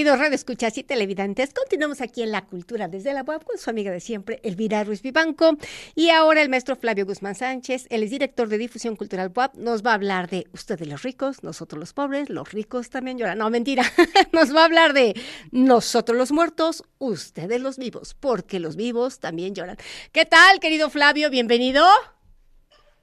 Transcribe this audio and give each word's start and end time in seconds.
queridos 0.00 0.18
Radio 0.18 0.34
Escuchas 0.34 0.78
y 0.78 0.82
televidentes, 0.82 1.52
continuamos 1.52 2.00
aquí 2.00 2.22
en 2.22 2.30
La 2.30 2.46
Cultura 2.46 2.88
desde 2.88 3.12
la 3.12 3.20
web 3.20 3.44
con 3.44 3.58
su 3.58 3.68
amiga 3.68 3.92
de 3.92 4.00
siempre, 4.00 4.40
Elvira 4.44 4.82
Ruiz 4.82 5.02
Vivanco. 5.02 5.58
Y 5.94 6.08
ahora 6.08 6.40
el 6.40 6.48
maestro 6.48 6.74
Flavio 6.74 7.04
Guzmán 7.04 7.34
Sánchez, 7.34 7.86
él 7.90 8.02
es 8.02 8.10
director 8.10 8.48
de 8.48 8.56
difusión 8.56 8.96
cultural 8.96 9.30
web, 9.36 9.50
nos 9.56 9.84
va 9.84 9.90
a 9.90 9.94
hablar 9.96 10.30
de 10.30 10.46
ustedes 10.54 10.88
los 10.88 11.02
ricos, 11.02 11.42
nosotros 11.42 11.78
los 11.78 11.92
pobres, 11.92 12.30
los 12.30 12.50
ricos 12.50 12.88
también 12.88 13.18
lloran. 13.18 13.36
No, 13.36 13.50
mentira, 13.50 13.84
nos 14.32 14.56
va 14.56 14.62
a 14.62 14.64
hablar 14.64 14.94
de 14.94 15.20
nosotros 15.50 16.16
los 16.16 16.32
muertos, 16.32 16.82
ustedes 16.96 17.60
los 17.60 17.76
vivos, 17.76 18.14
porque 18.14 18.58
los 18.58 18.76
vivos 18.76 19.20
también 19.20 19.54
lloran. 19.54 19.76
¿Qué 20.12 20.24
tal, 20.24 20.60
querido 20.60 20.88
Flavio? 20.88 21.28
Bienvenido. 21.28 21.84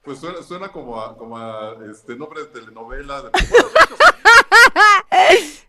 Pues 0.02 0.18
suena, 0.18 0.72
como 0.72 1.00
a, 1.00 1.16
como 1.16 1.38
este 1.92 2.16
nombre 2.16 2.40
de 2.40 2.46
telenovela. 2.48 3.22
De... 3.22 3.30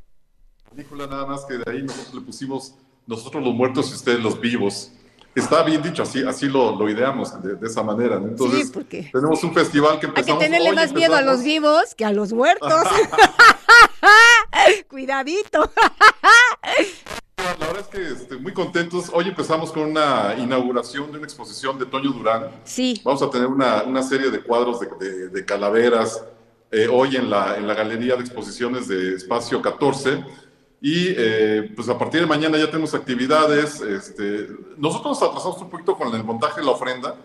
película 0.70 1.08
nada 1.08 1.26
más 1.26 1.46
que 1.46 1.55
de 1.55 1.64
ahí 1.68 1.82
nosotros 1.82 2.14
le 2.14 2.22
pusimos 2.22 2.76
nosotros 3.08 3.44
los 3.44 3.54
muertos 3.54 3.91
y 3.91 3.96
ustedes 3.96 4.20
los 4.20 4.40
vivos. 4.40 4.91
Está 5.36 5.64
bien 5.64 5.82
dicho, 5.82 6.04
así, 6.04 6.23
así 6.23 6.48
lo, 6.48 6.76
lo 6.76 6.90
ideamos 6.90 7.32
de, 7.41 7.66
esa 7.66 7.84
manera. 7.84 8.18
Entonces, 8.18 8.68
sí, 8.68 8.72
porque 8.74 9.10
tenemos 9.12 9.44
un 9.44 9.54
festival 9.54 10.00
que 10.00 10.08
empezamos... 10.08 10.41
Hay 10.41 10.48
que 10.48 10.52
tenerle 10.52 10.74
más 10.74 10.91
miedo 10.91 11.16
a 11.16 11.22
los 11.22 11.44
vivos 11.44 11.96
que 11.96 12.04
a 12.04 12.12
los 12.12 12.34
muertos. 12.34 12.72
Cuidadito. 14.90 15.72
La 17.38 17.68
verdad 17.68 17.80
es 17.80 17.88
que 17.88 18.24
estoy 18.24 18.40
muy 18.40 18.54
contentos. 18.54 19.10
Hoy 19.13 19.30
empezamos 19.30 19.72
con 19.72 19.84
una 19.84 20.36
inauguración 20.38 21.12
de 21.12 21.20
una 21.20 21.26
exposición 21.26 21.80
de 21.80 21.86
Toño 21.86 22.12
Durán. 22.12 22.49
Sí. 22.63 22.99
Vamos 23.04 23.22
a 23.22 23.30
tener 23.30 23.48
una, 23.48 23.84
una 23.84 24.04
serie 24.04 24.32
de 24.32 24.41
cuadros 24.41 24.80
de, 24.80 25.30
de, 25.30 25.46
calaveras 25.46 26.24
eh, 26.71 26.88
hoy 26.91 27.15
en 27.15 27.30
la, 27.30 27.55
en 27.55 27.68
la 27.68 27.76
Galería 27.76 28.15
de 28.15 28.21
Exposiciones 28.21 28.88
de 28.88 29.15
Espacio 29.15 29.62
14 29.62 30.24
y 30.82 31.08
eh, 31.10 31.72
pues 31.76 31.90
a 31.90 31.98
partir 31.98 32.22
de 32.22 32.27
mañana 32.27 32.58
ya 32.58 32.68
tenemos 32.68 32.94
actividades. 32.94 33.82
Este, 33.82 34.48
nosotros 34.77 35.20
nos 35.20 35.30
atrasamos 35.30 35.62
un 35.62 35.70
poquito 35.70 35.98
con 35.98 36.13
el 36.16 36.24
montaje 36.24 36.62
de 36.62 36.66
la 36.66 36.71
ofrenda, 36.71 37.16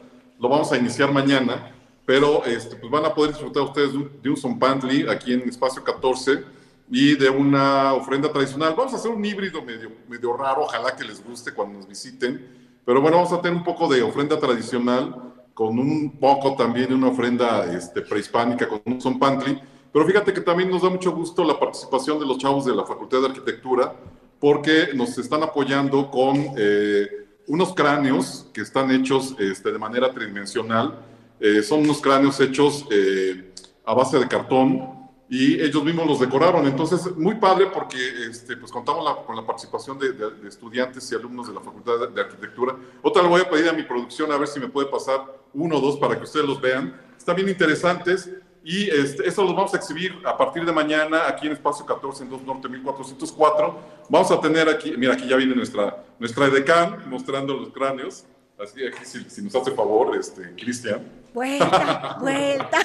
lo 0.41 0.49
vamos 0.49 0.73
a 0.73 0.77
iniciar 0.77 1.13
mañana, 1.13 1.73
pero 2.05 2.45
este, 2.45 2.77
pues 2.77 2.91
van 2.91 3.05
a 3.05 3.15
poder 3.15 3.33
disfrutar 3.33 3.63
ustedes 3.63 3.93
de 4.23 4.31
un, 4.31 4.37
son 4.37 4.59
pantry 4.59 5.07
aquí 5.09 5.33
en 5.33 5.49
Espacio 5.49 5.83
14 5.85 6.45
y 6.91 7.15
de 7.15 7.31
una 7.31 7.95
ofrenda 7.95 8.31
tradicional. 8.31 8.75
Vamos 8.77 8.93
a 8.93 8.97
hacer 8.97 9.11
un 9.11 9.25
híbrido 9.25 9.63
medio, 9.63 9.91
medio 10.09 10.37
raro, 10.37 10.63
ojalá 10.63 10.95
que 10.97 11.05
les 11.05 11.25
guste 11.25 11.53
cuando 11.53 11.79
nos 11.79 11.89
visiten, 11.89 12.81
pero 12.85 13.01
bueno, 13.01 13.17
vamos 13.19 13.33
a 13.33 13.41
tener 13.41 13.57
un 13.57 13.65
poco 13.65 13.89
de 13.89 14.03
ofrenda 14.03 14.39
tradicional 14.39 15.33
con 15.55 15.79
un 15.79 16.19
poco 16.19 16.57
también 16.57 16.89
de 16.89 16.97
una 16.97 17.09
ofrenda 17.09 17.73
este, 17.73 18.03
prehispánica 18.03 18.69
con 18.69 18.83
un 18.85 19.01
son 19.01 19.21
pantry 19.21 19.59
pero 19.95 20.07
fíjate 20.07 20.33
que 20.33 20.41
también 20.41 20.69
nos 20.73 20.83
da 20.83 20.91
mucho 20.91 21.13
gusto 21.13 21.45
la 21.45 21.57
participación 21.57 22.19
de 22.19 22.27
los 22.27 22.39
chavos 22.39 22.65
de 22.65 22.75
la 22.75 22.85
Facultad 22.85 23.21
de 23.21 23.27
Arquitectura, 23.29 23.95
porque 24.41 24.89
nos 24.93 25.17
están 25.19 25.45
apoyando 25.45 26.11
con 26.11 26.35
eh, 26.57 27.07
unos 27.47 27.73
cráneos 27.75 28.51
que 28.53 28.63
están 28.63 28.91
hechos 28.91 29.37
este, 29.39 29.71
de 29.71 29.79
manera 29.79 30.11
tridimensional. 30.11 30.99
Eh, 31.39 31.63
son 31.63 31.83
unos 31.83 32.01
cráneos 32.01 32.41
hechos 32.41 32.85
eh, 32.91 33.55
a 33.85 33.95
base 33.95 34.19
de 34.19 34.27
cartón 34.27 34.83
y 35.31 35.61
ellos 35.61 35.85
mismos 35.85 36.09
los 36.09 36.19
decoraron. 36.19 36.67
Entonces, 36.67 37.17
muy 37.17 37.37
padre 37.37 37.69
porque 37.73 37.97
este, 38.29 38.57
pues 38.57 38.73
contamos 38.73 39.19
con 39.25 39.37
la 39.37 39.47
participación 39.47 39.97
de, 39.97 40.13
de, 40.13 40.49
estudiantes 40.49 41.09
y 41.13 41.15
alumnos 41.15 41.47
de 41.47 41.55
la 41.55 41.61
Facultad 41.61 42.09
de, 42.09 42.21
Arquitectura. 42.21 42.75
Otra 43.01 43.23
le 43.23 43.29
voy 43.29 43.43
a 43.43 43.49
pedir 43.49 43.69
a 43.69 43.73
mi 43.73 43.85
producción 43.85 44.33
a 44.33 44.39
ver 44.39 44.49
si 44.49 44.59
me 44.59 44.67
puede 44.67 44.89
pasar 44.89 45.21
uno 45.53 45.77
o 45.77 45.81
dos 45.81 45.99
para 45.99 46.19
que 46.19 46.25
ustedes 46.25 46.47
los 46.47 46.61
vean. 46.61 47.01
Están 47.17 47.37
bien 47.37 47.49
interesantes. 47.49 48.29
Y 48.67 48.89
este, 48.89 49.29
eso 49.29 49.45
los 49.45 49.55
vamos 49.55 49.75
a 49.75 49.77
exhibir 49.77 50.19
a 50.25 50.39
partir 50.39 50.65
de 50.65 50.73
mañana 50.73 51.29
aquí 51.29 51.47
en 51.47 51.53
Espacio 51.53 51.85
14, 51.85 52.23
en 52.23 52.31
2 52.31 52.43
Norte 52.45 52.67
1404. 52.67 53.79
Vamos 54.09 54.31
a 54.31 54.41
tener 54.41 54.71
aquí, 54.71 54.95
mira, 54.97 55.13
aquí 55.13 55.29
ya 55.29 55.37
viene 55.37 55.55
nuestra, 55.55 56.03
nuestra 56.19 56.47
edecán 56.47 57.07
mostrando 57.11 57.55
los 57.55 57.69
cráneos. 57.69 58.25
Así, 58.59 58.87
aquí, 58.87 59.05
si, 59.05 59.43
nos 59.43 59.55
hace 59.55 59.71
favor, 59.73 60.17
este, 60.17 60.55
Cristian. 60.55 61.03
Vuelta, 61.35 62.17
vuelta. 62.21 62.81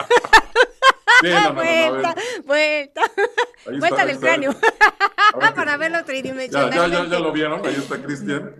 vuelta, 1.54 2.16
vuelta. 2.46 3.02
Vuelta 3.80 4.06
del 4.06 4.20
cráneo. 4.20 4.54
Para 5.56 5.78
verlo 5.78 6.04
tridimensional. 6.04 6.72
Ya, 6.72 6.88
ya, 6.88 7.06
ya, 7.08 7.20
lo 7.20 7.32
vieron, 7.32 7.66
ahí 7.66 7.76
está 7.76 8.02
Cristian. 8.02 8.54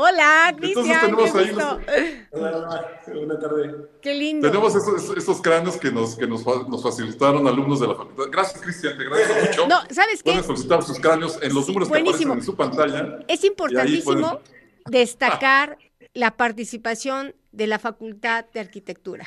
Hola, 0.00 0.54
Cristian. 0.56 0.86
Entonces 0.86 1.34
tenemos 1.34 1.34
ahí 1.34 2.26
Hola, 2.30 3.00
buena 3.08 3.38
tarde. 3.40 3.74
Qué 4.00 4.14
lindo. 4.14 4.48
Tenemos 4.48 4.72
esos, 4.76 5.16
esos 5.16 5.42
cráneos 5.42 5.76
que, 5.76 5.90
nos, 5.90 6.14
que 6.14 6.24
nos, 6.24 6.46
nos, 6.46 6.82
facilitaron 6.84 7.48
alumnos 7.48 7.80
de 7.80 7.88
la 7.88 7.96
facultad. 7.96 8.26
Gracias, 8.30 8.62
Cristian, 8.62 8.96
te 8.96 9.02
agradezco 9.02 9.34
mucho. 9.46 9.66
No, 9.66 9.80
¿sabes 9.90 10.22
qué? 10.22 10.30
Pueden 10.30 10.44
solicitar 10.44 10.84
sus 10.84 11.00
cráneos 11.00 11.40
en 11.42 11.52
los 11.52 11.66
números 11.66 11.90
que 11.90 11.98
aparecen 11.98 12.30
en 12.30 12.42
su 12.44 12.54
pantalla. 12.54 13.18
Es 13.26 13.42
importantísimo 13.42 14.38
destacar 14.86 15.78
la 16.14 16.36
participación 16.36 17.34
de 17.50 17.66
la 17.66 17.80
Facultad 17.80 18.44
de 18.54 18.60
Arquitectura. 18.60 19.26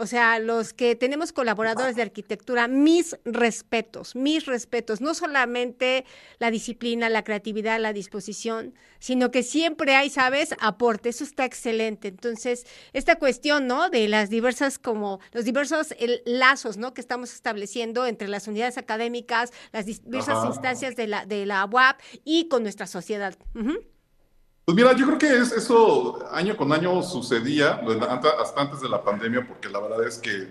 O 0.00 0.06
sea, 0.06 0.38
los 0.38 0.72
que 0.72 0.96
tenemos 0.96 1.30
colaboradores 1.30 1.94
de 1.94 2.00
arquitectura, 2.00 2.68
mis 2.68 3.18
respetos, 3.26 4.16
mis 4.16 4.46
respetos, 4.46 5.02
no 5.02 5.12
solamente 5.12 6.06
la 6.38 6.50
disciplina, 6.50 7.10
la 7.10 7.22
creatividad, 7.22 7.78
la 7.78 7.92
disposición, 7.92 8.72
sino 8.98 9.30
que 9.30 9.42
siempre 9.42 9.94
hay, 9.96 10.08
¿sabes?, 10.08 10.54
aporte, 10.58 11.10
eso 11.10 11.22
está 11.22 11.44
excelente. 11.44 12.08
Entonces, 12.08 12.66
esta 12.94 13.16
cuestión, 13.16 13.66
¿no?, 13.66 13.90
de 13.90 14.08
las 14.08 14.30
diversas, 14.30 14.78
como 14.78 15.20
los 15.32 15.44
diversos 15.44 15.94
lazos, 16.24 16.78
¿no?, 16.78 16.94
que 16.94 17.02
estamos 17.02 17.34
estableciendo 17.34 18.06
entre 18.06 18.28
las 18.28 18.48
unidades 18.48 18.78
académicas, 18.78 19.52
las 19.70 19.84
diversas 19.84 20.46
instancias 20.46 20.96
de 20.96 21.08
la, 21.08 21.26
de 21.26 21.44
la 21.44 21.66
UAP 21.66 22.00
y 22.24 22.48
con 22.48 22.62
nuestra 22.62 22.86
sociedad. 22.86 23.36
Pues 24.70 24.76
mira, 24.76 24.96
yo 24.96 25.04
creo 25.04 25.18
que 25.18 25.56
eso 25.56 26.28
año 26.30 26.56
con 26.56 26.72
año 26.72 27.02
sucedía, 27.02 27.80
hasta 28.38 28.60
antes 28.60 28.80
de 28.80 28.88
la 28.88 29.02
pandemia, 29.02 29.44
porque 29.44 29.68
la 29.68 29.80
verdad 29.80 30.06
es 30.06 30.18
que 30.18 30.46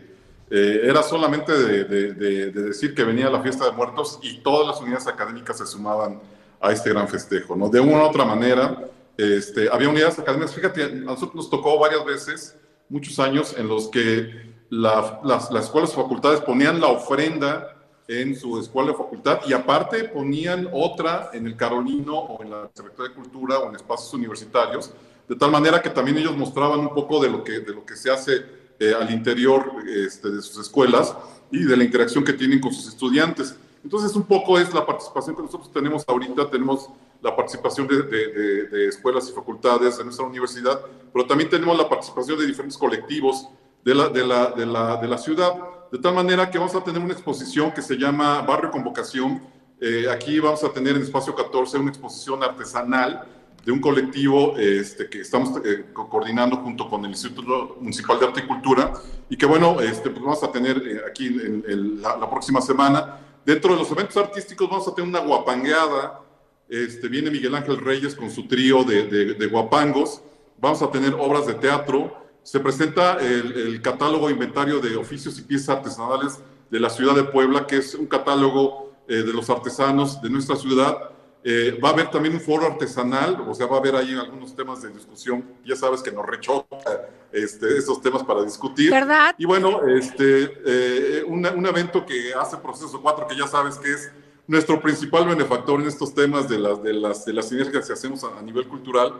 eh, 0.51 0.81
era 0.83 1.01
solamente 1.03 1.53
de, 1.53 2.51
decir 2.51 2.93
que 2.93 3.05
venía 3.05 3.29
la 3.29 3.41
fiesta 3.41 3.63
de 3.63 3.71
muertos 3.71 4.19
y 4.21 4.39
todas 4.39 4.67
las 4.67 4.81
unidades 4.81 5.07
académicas 5.07 5.59
se 5.59 5.65
sumaban 5.65 6.19
a 6.59 6.73
este 6.73 6.89
gran 6.89 7.07
festejo, 7.07 7.55
¿no? 7.55 7.69
De 7.69 7.79
una 7.79 8.03
u 8.03 8.07
otra 8.07 8.25
manera, 8.25 8.89
este, 9.15 9.69
había 9.71 9.87
unidades 9.87 10.19
académicas, 10.19 10.53
fíjate, 10.53 10.83
a 10.83 10.89
nosotros 10.89 11.35
nos 11.35 11.49
tocó 11.49 11.79
varias 11.79 12.03
veces, 12.03 12.57
muchos 12.89 13.17
años, 13.19 13.55
en 13.57 13.69
los 13.69 13.87
que 13.87 14.53
las, 14.69 15.23
las 15.23 15.63
escuelas 15.63 15.93
facultades 15.93 16.41
ponían 16.41 16.81
la 16.81 16.87
ofrenda 16.87 17.73
en 18.09 18.35
su 18.35 18.59
escuela 18.59 18.89
de 18.89 18.97
facultad 18.97 19.41
y 19.47 19.53
aparte 19.53 20.05
ponían 20.05 20.67
otra 20.73 21.29
en 21.31 21.45
el 21.45 21.55
Carolino 21.55 22.17
o 22.17 22.43
en 22.43 22.49
la 22.49 22.67
Secretaría 22.73 23.09
de 23.09 23.13
Cultura 23.13 23.59
o 23.59 23.69
en 23.69 23.75
espacios 23.75 24.11
universitarios, 24.15 24.91
de 25.27 25.35
tal 25.35 25.51
manera 25.51 25.79
que 25.79 25.91
también 25.91 26.17
ellos 26.17 26.35
mostraban 26.35 26.79
un 26.79 26.91
poco 26.95 27.21
de 27.21 27.29
lo 27.29 27.43
que, 27.43 27.59
de 27.59 27.71
lo 27.71 27.85
que 27.85 27.95
se 27.95 28.09
hace 28.09 28.43
eh, 28.79 28.95
al 28.99 29.11
interior 29.11 29.73
este, 29.87 30.31
de 30.31 30.41
sus 30.41 30.57
escuelas 30.57 31.15
y 31.51 31.63
de 31.63 31.77
la 31.77 31.83
interacción 31.83 32.23
que 32.23 32.33
tienen 32.33 32.59
con 32.59 32.73
sus 32.73 32.87
estudiantes. 32.87 33.55
Entonces, 33.83 34.15
un 34.15 34.23
poco 34.23 34.57
es 34.57 34.73
la 34.73 34.87
participación 34.87 35.35
que 35.35 35.43
nosotros 35.43 35.71
tenemos 35.71 36.03
ahorita, 36.07 36.49
tenemos 36.49 36.89
la 37.21 37.35
participación 37.35 37.87
de, 37.87 38.01
de, 38.01 38.63
de 38.69 38.87
escuelas 38.87 39.29
y 39.29 39.33
facultades 39.33 39.99
de 39.99 40.03
nuestra 40.03 40.25
universidad, 40.25 40.81
pero 41.13 41.27
también 41.27 41.49
tenemos 41.49 41.77
la 41.77 41.87
participación 41.87 42.39
de 42.39 42.47
diferentes 42.47 42.77
colectivos 42.77 43.47
de 43.85 43.93
la, 43.93 44.09
de 44.09 44.25
la, 44.25 44.47
de 44.47 44.65
la, 44.65 44.97
de 44.97 45.07
la 45.07 45.17
ciudad. 45.19 45.53
De 45.91 45.97
tal 45.97 46.13
manera 46.13 46.51
que 46.51 46.59
vamos 46.59 46.75
a 46.75 46.83
tener 46.83 47.01
una 47.01 47.13
exposición 47.13 47.71
que 47.71 47.81
se 47.81 47.95
llama 47.95 48.43
Barrio 48.43 48.69
Convocación. 48.69 49.41
Eh, 49.81 50.05
aquí 50.11 50.39
vamos 50.39 50.63
a 50.63 50.71
tener 50.71 50.95
en 50.95 51.01
Espacio 51.01 51.33
14 51.33 51.79
una 51.79 51.89
exposición 51.89 52.43
artesanal 52.43 53.25
de 53.65 53.71
un 53.71 53.81
colectivo 53.81 54.55
este, 54.55 55.09
que 55.09 55.21
estamos 55.21 55.59
eh, 55.65 55.85
coordinando 55.93 56.57
junto 56.57 56.87
con 56.87 57.03
el 57.05 57.11
Instituto 57.11 57.77
Municipal 57.79 58.19
de 58.19 58.27
Arte 58.27 58.41
y 58.41 58.47
Cultura 58.47 58.93
y 59.29 59.35
que 59.35 59.47
bueno, 59.47 59.81
este, 59.81 60.11
pues 60.11 60.21
vamos 60.23 60.43
a 60.43 60.51
tener 60.51 60.77
eh, 60.77 61.01
aquí 61.09 61.25
en, 61.25 62.01
la, 62.01 62.29
próxima 62.29 62.61
semana. 62.61 63.21
Dentro 63.43 63.73
de 63.73 63.79
los 63.79 63.91
eventos 63.91 64.15
artísticos 64.17 64.69
vamos 64.69 64.87
a 64.87 64.93
tener 64.93 65.09
una 65.09 65.21
guapangueada. 65.21 66.21
Este, 66.69 67.07
viene 67.07 67.31
Miguel 67.31 67.55
Ángel 67.55 67.77
Reyes 67.77 68.13
con 68.13 68.29
su 68.29 68.47
trío 68.47 68.83
de, 68.83 69.47
guapangos. 69.51 70.21
Vamos 70.59 70.83
a 70.83 70.91
tener 70.91 71.15
obras 71.15 71.47
de 71.47 71.55
teatro 71.55 72.28
se 72.43 72.59
presenta 72.59 73.17
el, 73.19 73.81
catálogo 73.81 74.29
inventario 74.29 74.79
de 74.79 74.95
oficios 74.95 75.37
y 75.39 75.43
piezas 75.43 75.77
artesanales 75.77 76.39
de 76.69 76.79
la 76.79 76.89
ciudad 76.89 77.15
de 77.15 77.23
Puebla, 77.23 77.67
que 77.67 77.77
es 77.77 77.95
un 77.95 78.07
catálogo 78.07 78.91
eh, 79.07 79.15
de 79.15 79.33
los 79.33 79.49
artesanos 79.49 80.21
de 80.21 80.29
nuestra 80.29 80.55
ciudad. 80.55 81.11
Eh, 81.43 81.79
va 81.83 81.89
a 81.89 81.91
haber 81.93 82.09
también 82.11 82.35
un 82.35 82.41
foro 82.41 82.65
artesanal, 82.65 83.39
o 83.47 83.53
sea, 83.53 83.65
va 83.65 83.77
a 83.77 83.79
haber 83.79 83.95
ahí 83.95 84.13
algunos 84.13 84.55
temas 84.55 84.81
de 84.81 84.89
discusión. 84.89 85.43
Ya 85.65 85.75
sabes 85.75 86.01
que 86.01 86.11
nos 86.11 86.25
rechoca 86.25 87.09
este, 87.31 87.77
esos 87.77 88.01
temas 88.01 88.23
para 88.23 88.43
discutir. 88.43 88.91
¿Verdad? 88.91 89.35
Y 89.37 89.45
bueno, 89.45 89.87
este, 89.87 90.51
eh, 90.65 91.23
un, 91.25 91.45
evento 91.65 92.05
que 92.05 92.33
hace 92.33 92.57
Proceso 92.57 93.01
4, 93.01 93.27
que 93.27 93.37
ya 93.37 93.47
sabes 93.47 93.77
que 93.77 93.91
es 93.91 94.11
nuestro 94.47 94.81
principal 94.81 95.27
benefactor 95.27 95.79
en 95.79 95.87
estos 95.87 96.13
temas 96.13 96.49
de 96.49 96.57
las, 96.57 96.81
de 96.81 96.93
las, 96.93 97.25
de 97.25 97.33
las 97.33 97.47
sinergias 97.47 97.85
que 97.85 97.93
hacemos 97.93 98.23
a, 98.23 98.41
nivel 98.41 98.67
cultural, 98.67 99.13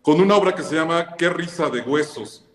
con 0.00 0.20
una 0.20 0.36
obra 0.36 0.54
que 0.54 0.62
se 0.62 0.76
llama 0.76 1.14
Qué 1.16 1.28
risa 1.28 1.68
de 1.68 1.80
huesos 1.80 2.46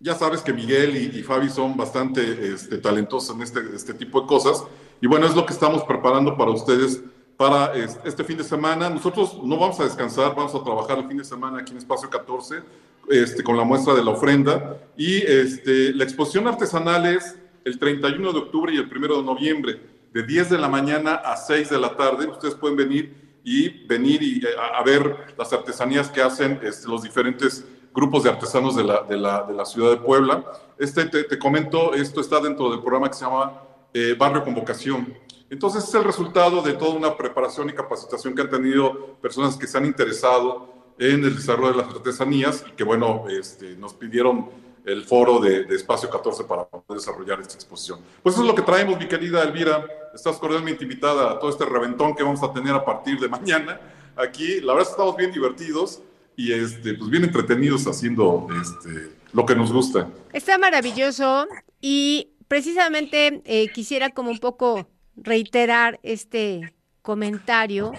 ya 0.00 0.14
sabes 0.14 0.42
que 0.42 0.52
Miguel 0.52 0.96
y, 0.96 1.22
Fabi 1.22 1.48
son 1.48 1.76
bastante 1.76 2.52
este, 2.52 2.78
talentosos 2.78 3.34
en 3.34 3.42
este, 3.42 3.60
este 3.74 3.94
tipo 3.94 4.20
de 4.20 4.26
cosas. 4.26 4.64
Y 5.00 5.06
bueno, 5.06 5.26
es 5.26 5.34
lo 5.34 5.44
que 5.44 5.52
estamos 5.52 5.82
preparando 5.84 6.36
para 6.36 6.50
ustedes 6.50 7.02
para 7.36 7.72
este 7.74 8.24
fin 8.24 8.36
de 8.36 8.44
semana. 8.44 8.90
Nosotros 8.90 9.38
no 9.42 9.56
vamos 9.56 9.78
a 9.80 9.84
descansar, 9.84 10.34
vamos 10.34 10.54
a 10.54 10.62
trabajar 10.62 10.98
el 10.98 11.06
fin 11.06 11.18
de 11.18 11.24
semana 11.24 11.58
aquí 11.58 11.72
en 11.72 11.78
Espacio 11.78 12.10
14 12.10 12.62
este, 13.08 13.42
con 13.42 13.56
la 13.56 13.64
muestra 13.64 13.94
de 13.94 14.04
la 14.04 14.10
ofrenda. 14.10 14.76
Y 14.96 15.18
este, 15.18 15.92
la 15.94 16.04
exposición 16.04 16.46
artesanal 16.46 17.06
es 17.06 17.36
el 17.64 17.78
31 17.78 18.32
de 18.32 18.38
octubre 18.38 18.72
y 18.72 18.76
el 18.76 18.88
1 18.94 19.16
de 19.18 19.22
noviembre, 19.22 19.80
de 20.12 20.22
10 20.22 20.50
de 20.50 20.58
la 20.58 20.68
mañana 20.68 21.14
a 21.14 21.36
6 21.36 21.70
de 21.70 21.78
la 21.78 21.96
tarde. 21.96 22.26
Ustedes 22.26 22.54
pueden 22.54 22.76
venir 22.76 23.14
y 23.44 23.86
venir 23.86 24.22
y, 24.22 24.44
eh, 24.44 24.48
a, 24.76 24.82
ver 24.82 25.34
las 25.38 25.52
artesanías 25.52 26.10
que 26.10 26.20
hacen 26.20 26.60
este, 26.62 26.88
los 26.88 27.02
diferentes 27.02 27.64
grupos 27.98 28.22
de 28.22 28.30
artesanos 28.30 28.76
de 28.76 28.84
la, 28.84 29.02
de 29.02 29.16
la, 29.16 29.42
de 29.42 29.52
la 29.52 29.64
ciudad 29.64 29.90
de 29.90 29.96
Puebla. 29.96 30.44
Este, 30.78 31.04
te, 31.06 31.36
comento, 31.36 31.94
esto 31.94 32.20
está 32.20 32.38
dentro 32.38 32.70
del 32.70 32.78
programa 32.78 33.08
que 33.08 33.14
se 33.14 33.24
llama 33.24 33.60
eh, 33.92 34.14
Barrio 34.16 34.44
Convocación. 34.44 35.12
Entonces 35.50 35.82
es 35.82 35.94
el 35.94 36.04
resultado 36.04 36.62
de 36.62 36.74
toda 36.74 36.94
una 36.94 37.16
preparación 37.16 37.68
y 37.68 37.72
capacitación 37.72 38.36
que 38.36 38.42
han 38.42 38.50
tenido 38.50 39.16
personas 39.20 39.56
que 39.56 39.66
se 39.66 39.76
han 39.76 39.84
interesado 39.84 40.68
en 40.96 41.24
el 41.24 41.34
desarrollo 41.34 41.72
de 41.72 41.78
las 41.78 41.94
artesanías 41.96 42.64
y 42.68 42.70
que 42.72 42.84
bueno, 42.84 43.24
este, 43.28 43.74
nos 43.74 43.94
pidieron 43.94 44.48
el 44.84 45.04
foro 45.04 45.40
de, 45.40 45.62
Espacio 45.74 46.08
14 46.08 46.44
para 46.44 46.66
poder 46.66 47.00
desarrollar 47.00 47.40
esta 47.40 47.54
exposición. 47.54 47.98
Pues 48.22 48.36
eso 48.36 48.42
es 48.42 48.48
lo 48.48 48.54
que 48.54 48.62
traemos, 48.62 48.96
mi 48.96 49.08
querida 49.08 49.42
Elvira. 49.42 49.84
Estás 50.14 50.36
cordialmente 50.36 50.84
invitada 50.84 51.32
a 51.32 51.38
todo 51.40 51.50
este 51.50 51.64
reventón 51.64 52.14
que 52.14 52.22
vamos 52.22 52.42
a 52.44 52.52
tener 52.52 52.74
a 52.74 52.84
partir 52.84 53.18
de 53.18 53.28
mañana. 53.28 53.80
Aquí, 54.16 54.60
la 54.60 54.74
verdad, 54.74 54.90
estamos 54.90 55.16
bien 55.16 55.32
divertidos 55.32 56.02
y 56.38 56.52
este, 56.52 56.94
pues 56.94 57.10
bien 57.10 57.24
entretenidos 57.24 57.84
haciendo 57.88 58.46
este, 58.62 59.10
lo 59.32 59.44
que 59.44 59.56
nos 59.56 59.72
gusta. 59.72 60.08
Está 60.32 60.56
maravilloso 60.56 61.48
y 61.80 62.30
precisamente 62.46 63.42
eh, 63.44 63.68
quisiera 63.72 64.10
como 64.10 64.30
un 64.30 64.38
poco 64.38 64.88
reiterar 65.16 65.98
este 66.04 66.72
comentario 67.02 67.92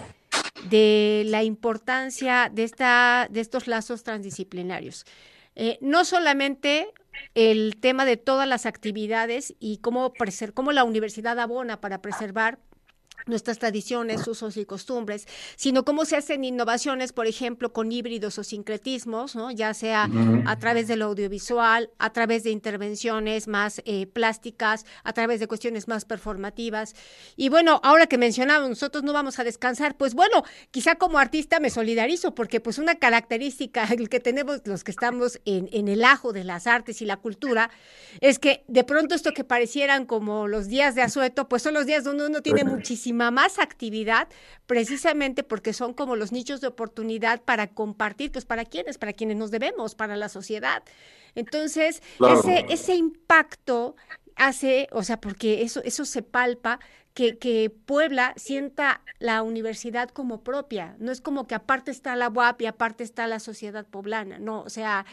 de 0.69 1.23
la 1.25 1.43
importancia 1.43 2.49
de, 2.49 2.63
esta, 2.63 3.27
de 3.29 3.41
estos 3.41 3.67
lazos 3.67 4.03
transdisciplinarios. 4.03 5.03
Eh, 5.55 5.77
no 5.81 6.05
solamente 6.05 6.87
el 7.35 7.75
tema 7.81 8.05
de 8.05 8.15
todas 8.15 8.47
las 8.47 8.65
actividades 8.65 9.53
y 9.59 9.79
cómo, 9.79 10.13
cómo 10.53 10.71
la 10.71 10.85
universidad 10.85 11.37
abona 11.39 11.81
para 11.81 12.01
preservar 12.01 12.59
nuestras 13.25 13.59
tradiciones, 13.59 14.27
usos 14.27 14.57
y 14.57 14.65
costumbres, 14.65 15.27
sino 15.55 15.83
cómo 15.85 16.05
se 16.05 16.15
hacen 16.15 16.43
innovaciones, 16.43 17.13
por 17.13 17.27
ejemplo, 17.27 17.73
con 17.73 17.91
híbridos 17.91 18.37
o 18.39 18.43
sincretismos, 18.43 19.35
¿no? 19.35 19.51
ya 19.51 19.73
sea 19.73 20.09
a 20.45 20.59
través 20.59 20.87
del 20.87 21.01
audiovisual, 21.01 21.89
a 21.97 22.11
través 22.11 22.43
de 22.43 22.51
intervenciones 22.51 23.47
más 23.47 23.81
eh, 23.85 24.07
plásticas, 24.07 24.85
a 25.03 25.13
través 25.13 25.39
de 25.39 25.47
cuestiones 25.47 25.87
más 25.87 26.05
performativas. 26.05 26.95
Y 27.35 27.49
bueno, 27.49 27.79
ahora 27.83 28.07
que 28.07 28.17
mencionamos, 28.17 28.69
nosotros 28.69 29.03
no 29.03 29.13
vamos 29.13 29.39
a 29.39 29.43
descansar, 29.43 29.95
pues 29.97 30.13
bueno, 30.13 30.43
quizá 30.71 30.95
como 30.95 31.19
artista 31.19 31.59
me 31.59 31.69
solidarizo, 31.69 32.33
porque 32.33 32.59
pues 32.59 32.77
una 32.77 32.95
característica 32.95 33.87
que 34.09 34.19
tenemos 34.19 34.61
los 34.65 34.83
que 34.83 34.91
estamos 34.91 35.39
en, 35.45 35.69
en 35.71 35.87
el 35.87 36.03
ajo 36.03 36.33
de 36.33 36.43
las 36.43 36.67
artes 36.67 37.01
y 37.01 37.05
la 37.05 37.17
cultura, 37.17 37.69
es 38.21 38.39
que 38.39 38.63
de 38.67 38.83
pronto 38.83 39.15
esto 39.15 39.33
que 39.33 39.43
parecieran 39.43 40.05
como 40.05 40.47
los 40.47 40.67
días 40.67 40.95
de 40.95 41.01
asueto, 41.01 41.47
pues 41.47 41.61
son 41.61 41.73
los 41.73 41.85
días 41.85 42.03
donde 42.03 42.25
uno 42.25 42.41
tiene 42.41 42.63
muchísimo 42.63 43.08
más 43.13 43.59
actividad 43.59 44.27
precisamente 44.65 45.43
porque 45.43 45.73
son 45.73 45.93
como 45.93 46.15
los 46.15 46.31
nichos 46.31 46.61
de 46.61 46.67
oportunidad 46.67 47.41
para 47.41 47.67
compartir, 47.67 48.31
pues 48.31 48.45
para 48.45 48.65
quienes, 48.65 48.97
para 48.97 49.13
quienes 49.13 49.37
nos 49.37 49.51
debemos, 49.51 49.95
para 49.95 50.15
la 50.15 50.29
sociedad. 50.29 50.83
Entonces, 51.35 52.01
ese, 52.19 52.65
ese 52.69 52.95
impacto 52.95 53.95
hace, 54.35 54.87
o 54.91 55.03
sea, 55.03 55.19
porque 55.19 55.61
eso, 55.61 55.81
eso 55.83 56.05
se 56.05 56.21
palpa, 56.21 56.79
que, 57.13 57.37
que, 57.37 57.69
Puebla 57.69 58.33
sienta 58.37 59.01
la 59.17 59.43
universidad 59.43 60.09
como 60.09 60.43
propia. 60.43 60.95
No 60.99 61.11
es 61.11 61.21
como 61.21 61.47
que 61.47 61.55
aparte 61.55 61.91
está 61.91 62.15
la 62.15 62.29
UAP 62.29 62.61
y 62.61 62.65
aparte 62.65 63.03
está 63.03 63.27
la 63.27 63.39
sociedad 63.39 63.85
poblana, 63.85 64.39
no, 64.39 64.61
o 64.61 64.69
sea, 64.69 65.05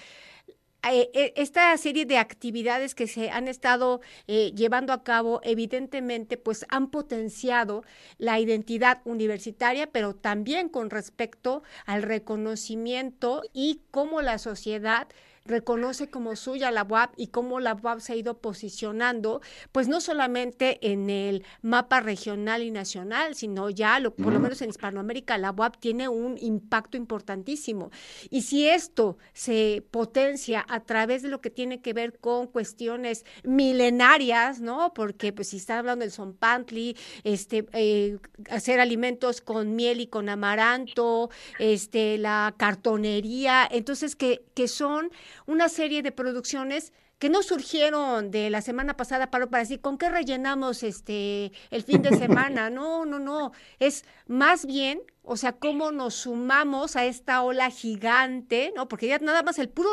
eh, 0.92 1.32
esta 1.36 1.76
serie 1.76 2.06
de 2.06 2.18
actividades 2.18 2.94
que 2.94 3.06
se 3.06 3.30
han 3.30 3.48
estado 3.48 4.00
eh, 4.26 4.52
llevando 4.54 4.92
a 4.92 5.02
cabo, 5.02 5.40
evidentemente, 5.42 6.36
pues 6.36 6.66
han 6.68 6.88
potenciado 6.90 7.82
la 8.18 8.38
identidad 8.38 9.00
universitaria, 9.04 9.86
pero 9.86 10.14
también 10.14 10.68
con 10.68 10.90
respecto 10.90 11.62
al 11.86 12.02
reconocimiento 12.02 13.42
y 13.52 13.80
cómo 13.90 14.22
la 14.22 14.38
sociedad 14.38 15.08
reconoce 15.46 16.08
como 16.08 16.36
suya 16.36 16.70
la 16.70 16.82
UAP 16.82 17.14
y 17.16 17.28
cómo 17.28 17.60
la 17.60 17.74
UAP 17.74 18.00
se 18.00 18.12
ha 18.12 18.16
ido 18.16 18.38
posicionando, 18.38 19.40
pues 19.72 19.88
no 19.88 20.00
solamente 20.00 20.78
en 20.92 21.10
el 21.10 21.44
mapa 21.62 22.00
regional 22.00 22.62
y 22.62 22.70
nacional, 22.70 23.34
sino 23.34 23.70
ya, 23.70 23.98
lo, 24.00 24.14
por 24.14 24.32
lo 24.32 24.40
menos 24.40 24.60
en 24.62 24.70
Hispanoamérica, 24.70 25.38
la 25.38 25.52
UAP 25.52 25.76
tiene 25.78 26.08
un 26.08 26.36
impacto 26.40 26.96
importantísimo. 26.96 27.90
Y 28.30 28.42
si 28.42 28.68
esto 28.68 29.18
se 29.32 29.84
potencia 29.90 30.64
a 30.68 30.80
través 30.80 31.22
de 31.22 31.28
lo 31.28 31.40
que 31.40 31.50
tiene 31.50 31.80
que 31.80 31.92
ver 31.92 32.18
con 32.18 32.46
cuestiones 32.46 33.24
milenarias, 33.44 34.60
¿no? 34.60 34.92
Porque 34.94 35.32
pues 35.32 35.48
si 35.48 35.58
está 35.58 35.78
hablando 35.78 36.04
del 36.04 36.12
Pantli, 36.34 36.96
este, 37.24 37.66
eh, 37.72 38.18
hacer 38.50 38.80
alimentos 38.80 39.40
con 39.40 39.76
miel 39.76 40.00
y 40.00 40.06
con 40.06 40.28
amaranto, 40.28 41.30
este, 41.58 42.18
la 42.18 42.54
cartonería, 42.56 43.68
entonces 43.70 44.16
que, 44.16 44.44
que 44.54 44.68
son 44.68 45.10
una 45.46 45.68
serie 45.68 46.02
de 46.02 46.12
producciones 46.12 46.92
que 47.18 47.30
no 47.30 47.42
surgieron 47.42 48.30
de 48.30 48.50
la 48.50 48.60
semana 48.60 48.96
pasada 48.96 49.30
para, 49.30 49.46
para 49.46 49.62
decir, 49.62 49.80
¿con 49.80 49.96
qué 49.96 50.10
rellenamos 50.10 50.82
este 50.82 51.52
el 51.70 51.82
fin 51.82 52.02
de 52.02 52.16
semana? 52.16 52.70
No, 52.76 53.06
no, 53.06 53.18
no. 53.18 53.52
Es 53.78 54.04
más 54.26 54.66
bien, 54.66 55.00
o 55.22 55.36
sea, 55.36 55.52
cómo 55.52 55.92
nos 55.92 56.14
sumamos 56.14 56.96
a 56.96 57.06
esta 57.06 57.42
ola 57.42 57.70
gigante, 57.70 58.72
¿no? 58.76 58.88
Porque 58.88 59.06
ya 59.06 59.18
nada 59.18 59.42
más 59.42 59.58
el 59.58 59.68
puro 59.68 59.90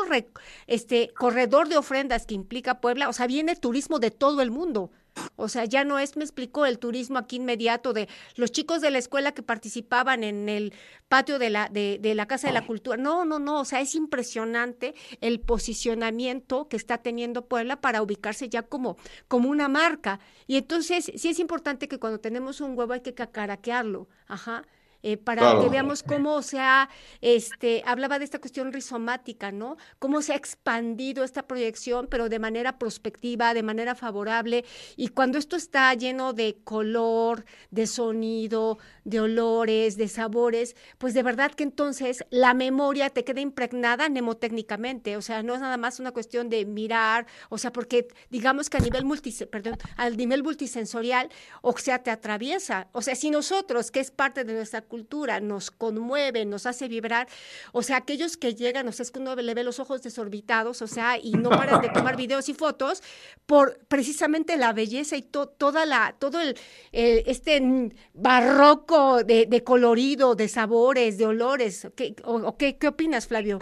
este 0.66 1.08
corredor 1.14 1.68
de 1.68 1.78
ofrendas 1.78 2.26
que 2.26 2.34
implica 2.34 2.80
Puebla, 2.80 3.08
o 3.08 3.12
sea, 3.12 3.26
viene 3.26 3.56
turismo 3.56 3.98
de 4.00 4.10
todo 4.10 4.42
el 4.42 4.50
mundo. 4.50 4.90
O 5.36 5.48
sea, 5.48 5.64
ya 5.64 5.84
no 5.84 5.98
es, 5.98 6.16
me 6.16 6.24
explicó, 6.24 6.66
el 6.66 6.78
turismo 6.78 7.18
aquí 7.18 7.36
inmediato 7.36 7.92
de 7.92 8.08
los 8.36 8.52
chicos 8.52 8.80
de 8.80 8.90
la 8.90 8.98
escuela 8.98 9.32
que 9.32 9.42
participaban 9.42 10.24
en 10.24 10.48
el 10.48 10.72
patio 11.08 11.38
de 11.38 11.50
la, 11.50 11.68
de, 11.68 11.98
de 12.00 12.14
la 12.14 12.26
Casa 12.26 12.48
de 12.48 12.54
la 12.54 12.66
Cultura. 12.66 12.96
No, 12.96 13.24
no, 13.24 13.38
no, 13.38 13.60
o 13.60 13.64
sea, 13.64 13.80
es 13.80 13.94
impresionante 13.94 14.94
el 15.20 15.40
posicionamiento 15.40 16.68
que 16.68 16.76
está 16.76 16.98
teniendo 16.98 17.46
Puebla 17.46 17.80
para 17.80 18.02
ubicarse 18.02 18.48
ya 18.48 18.62
como, 18.62 18.96
como 19.28 19.48
una 19.50 19.68
marca. 19.68 20.20
Y 20.46 20.56
entonces, 20.56 21.12
sí 21.16 21.28
es 21.28 21.38
importante 21.38 21.88
que 21.88 21.98
cuando 21.98 22.20
tenemos 22.20 22.60
un 22.60 22.76
huevo 22.76 22.92
hay 22.92 23.00
que 23.00 23.14
cacaraquearlo, 23.14 24.08
ajá. 24.26 24.64
Eh, 25.06 25.18
para 25.18 25.60
que 25.60 25.68
veamos 25.68 26.02
cómo 26.02 26.40
se 26.40 26.58
ha, 26.58 26.88
este, 27.20 27.82
hablaba 27.84 28.18
de 28.18 28.24
esta 28.24 28.38
cuestión 28.38 28.72
rizomática, 28.72 29.52
¿no? 29.52 29.76
Cómo 29.98 30.22
se 30.22 30.32
ha 30.32 30.36
expandido 30.36 31.24
esta 31.24 31.46
proyección, 31.46 32.06
pero 32.10 32.30
de 32.30 32.38
manera 32.38 32.78
prospectiva, 32.78 33.52
de 33.52 33.62
manera 33.62 33.94
favorable. 33.94 34.64
Y 34.96 35.08
cuando 35.08 35.36
esto 35.36 35.56
está 35.56 35.92
lleno 35.92 36.32
de 36.32 36.56
color, 36.64 37.44
de 37.70 37.86
sonido, 37.86 38.78
de 39.04 39.20
olores, 39.20 39.98
de 39.98 40.08
sabores, 40.08 40.74
pues 40.96 41.12
de 41.12 41.22
verdad 41.22 41.52
que 41.52 41.64
entonces 41.64 42.24
la 42.30 42.54
memoria 42.54 43.10
te 43.10 43.24
queda 43.24 43.42
impregnada 43.42 44.08
mnemotécnicamente, 44.08 45.18
o 45.18 45.22
sea, 45.22 45.42
no 45.42 45.54
es 45.54 45.60
nada 45.60 45.76
más 45.76 46.00
una 46.00 46.12
cuestión 46.12 46.48
de 46.48 46.64
mirar, 46.64 47.26
o 47.50 47.58
sea, 47.58 47.74
porque 47.74 48.08
digamos 48.30 48.70
que 48.70 48.78
a 48.78 48.80
nivel 48.80 49.04
perdón, 49.50 49.76
al 49.98 50.16
nivel 50.16 50.42
multisensorial, 50.42 51.28
o 51.60 51.76
sea, 51.76 52.02
te 52.02 52.10
atraviesa, 52.10 52.88
o 52.92 53.02
sea, 53.02 53.14
si 53.14 53.28
nosotros, 53.30 53.90
que 53.90 54.00
es 54.00 54.10
parte 54.10 54.44
de 54.44 54.54
nuestra 54.54 54.80
cultura, 54.80 54.93
nos 55.42 55.70
conmueve, 55.70 56.44
nos 56.44 56.66
hace 56.66 56.88
vibrar, 56.88 57.28
o 57.72 57.82
sea, 57.82 57.96
aquellos 57.96 58.36
que 58.36 58.54
llegan, 58.54 58.88
o 58.88 58.92
sea, 58.92 59.04
es 59.04 59.10
que 59.10 59.18
uno 59.18 59.34
le 59.34 59.54
ve 59.54 59.64
los 59.64 59.80
ojos 59.80 60.02
desorbitados, 60.02 60.82
o 60.82 60.86
sea, 60.86 61.18
y 61.18 61.32
no 61.32 61.50
paran 61.50 61.80
de 61.80 61.88
tomar 61.88 62.16
videos 62.16 62.48
y 62.48 62.54
fotos 62.54 63.02
por 63.46 63.78
precisamente 63.86 64.56
la 64.56 64.72
belleza 64.72 65.16
y 65.16 65.22
toda 65.22 65.86
la, 65.86 66.14
todo 66.18 66.40
el, 66.40 66.56
este 66.92 67.90
barroco 68.12 69.24
de, 69.24 69.62
colorido, 69.64 70.34
de 70.34 70.48
sabores, 70.48 71.18
de 71.18 71.26
olores. 71.26 71.88
¿Qué, 71.96 72.14
o, 72.24 72.56
qué, 72.56 72.76
qué 72.76 72.88
opinas, 72.88 73.26
Flavio? 73.26 73.60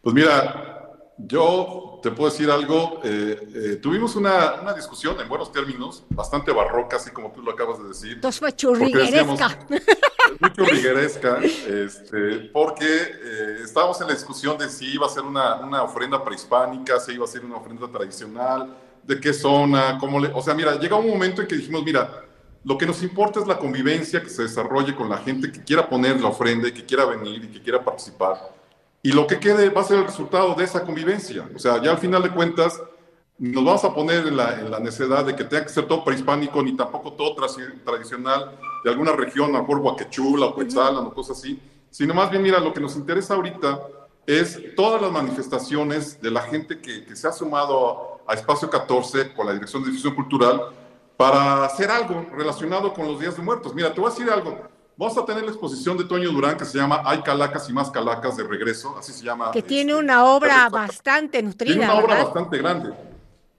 Pues 0.00 0.14
mira, 0.14 0.67
yo 1.18 1.98
te 2.02 2.10
puedo 2.12 2.30
decir 2.30 2.50
algo. 2.50 3.00
Eh, 3.02 3.48
eh, 3.54 3.76
tuvimos 3.76 4.14
una, 4.16 4.60
una, 4.62 4.72
discusión 4.72 5.20
en 5.20 5.28
buenos 5.28 5.50
términos, 5.50 6.04
bastante 6.10 6.52
barroca, 6.52 6.96
así 6.96 7.10
como 7.10 7.32
tú 7.32 7.42
lo 7.42 7.52
acabas 7.52 7.82
de 7.82 7.88
decir. 7.88 8.12
Entonces 8.12 8.38
fue 8.38 8.54
churrigueresca. 8.54 9.58
Muy 10.40 10.52
churrigueresca, 10.52 11.38
este, 11.38 12.50
porque 12.52 12.86
eh, 12.86 13.56
estábamos 13.64 14.00
en 14.00 14.08
la 14.08 14.14
discusión 14.14 14.56
de 14.58 14.68
si 14.68 14.86
iba 14.92 15.06
a 15.06 15.08
ser 15.08 15.24
una, 15.24 15.56
una, 15.56 15.82
ofrenda 15.82 16.22
prehispánica, 16.22 17.00
si 17.00 17.12
iba 17.12 17.24
a 17.24 17.28
ser 17.28 17.44
una 17.44 17.56
ofrenda 17.56 17.88
tradicional, 17.90 18.76
de 19.02 19.20
qué 19.20 19.32
zona, 19.32 19.98
cómo 19.98 20.20
le. 20.20 20.28
O 20.28 20.42
sea, 20.42 20.54
mira, 20.54 20.78
llega 20.78 20.96
un 20.96 21.08
momento 21.08 21.42
en 21.42 21.48
que 21.48 21.56
dijimos, 21.56 21.82
mira, 21.82 22.24
lo 22.62 22.76
que 22.76 22.86
nos 22.86 23.02
importa 23.02 23.40
es 23.40 23.46
la 23.46 23.58
convivencia 23.58 24.22
que 24.22 24.28
se 24.28 24.42
desarrolle 24.42 24.94
con 24.94 25.08
la 25.08 25.18
gente 25.18 25.50
que 25.50 25.64
quiera 25.64 25.88
poner 25.88 26.20
la 26.20 26.28
ofrenda 26.28 26.68
y 26.68 26.72
que 26.72 26.84
quiera 26.84 27.06
venir 27.06 27.44
y 27.44 27.48
que 27.48 27.62
quiera 27.62 27.82
participar 27.82 28.57
y 29.02 29.12
lo 29.12 29.26
que 29.26 29.38
quede 29.38 29.70
va 29.70 29.82
a 29.82 29.84
ser 29.84 29.98
el 29.98 30.04
resultado 30.04 30.54
de 30.54 30.64
esa 30.64 30.84
convivencia. 30.84 31.48
O 31.54 31.58
sea, 31.58 31.80
ya 31.82 31.92
al 31.92 31.98
final 31.98 32.22
de 32.22 32.30
cuentas, 32.30 32.80
nos 33.38 33.64
vamos 33.64 33.84
a 33.84 33.94
poner 33.94 34.26
en 34.26 34.36
la, 34.36 34.58
en 34.58 34.70
la 34.70 34.80
necesidad 34.80 35.24
de 35.24 35.36
que 35.36 35.44
tenga 35.44 35.64
que 35.64 35.68
ser 35.68 35.86
todo 35.86 36.04
prehispánico 36.04 36.60
ni 36.62 36.76
tampoco 36.76 37.12
todo 37.12 37.36
tradicional, 37.36 38.58
de 38.82 38.90
alguna 38.90 39.12
región, 39.12 39.54
a 39.54 39.60
mejor 39.60 39.78
Huaquechula 39.78 40.46
o 40.46 40.56
Quetzalan 40.56 41.06
o 41.06 41.14
cosas 41.14 41.38
así, 41.38 41.60
sino 41.90 42.14
más 42.14 42.30
bien, 42.30 42.42
mira, 42.42 42.58
lo 42.58 42.72
que 42.72 42.80
nos 42.80 42.96
interesa 42.96 43.34
ahorita 43.34 43.80
es 44.26 44.74
todas 44.74 45.00
las 45.00 45.10
manifestaciones 45.10 46.20
de 46.20 46.30
la 46.30 46.42
gente 46.42 46.80
que, 46.80 47.04
que 47.04 47.16
se 47.16 47.28
ha 47.28 47.32
sumado 47.32 48.20
a 48.26 48.34
Espacio 48.34 48.68
14 48.68 49.32
con 49.32 49.46
la 49.46 49.54
Dirección 49.54 49.82
de 49.82 49.90
Difusión 49.90 50.14
Cultural 50.14 50.62
para 51.16 51.64
hacer 51.64 51.90
algo 51.90 52.26
relacionado 52.32 52.92
con 52.92 53.06
los 53.06 53.18
días 53.18 53.36
de 53.36 53.42
muertos. 53.42 53.74
Mira, 53.74 53.92
te 53.92 54.00
voy 54.00 54.10
a 54.10 54.14
decir 54.14 54.30
algo. 54.30 54.68
Vamos 54.98 55.16
a 55.16 55.24
tener 55.24 55.44
la 55.44 55.50
exposición 55.50 55.96
de 55.96 56.02
Toño 56.02 56.32
Durán 56.32 56.56
que 56.56 56.64
se 56.64 56.76
llama 56.76 57.02
Hay 57.04 57.22
Calacas 57.22 57.70
y 57.70 57.72
más 57.72 57.88
Calacas 57.88 58.36
de 58.36 58.42
regreso, 58.42 58.96
así 58.98 59.12
se 59.12 59.24
llama. 59.24 59.52
Que 59.52 59.62
tiene 59.62 59.92
este, 59.92 60.02
una 60.02 60.24
obra 60.24 60.68
bastante 60.68 61.40
nutrida. 61.40 61.74
Tiene 61.74 61.92
una 61.92 62.04
obra 62.04 62.24
bastante 62.24 62.58
grande. 62.58 62.92